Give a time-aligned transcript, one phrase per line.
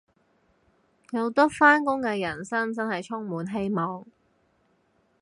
[1.11, 4.03] 有得返工嘅人生真係充滿希望